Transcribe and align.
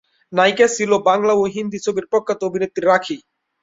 নায়িকা 0.33 0.67
ছিল 0.75 0.91
বাংলা 1.07 1.33
ও 1.35 1.53
হিন্দী 1.55 1.79
ছবির 1.85 2.05
প্রখ্যাত 2.11 2.39
অভিনেত্রী 2.43 2.83
রাখী। 2.85 3.17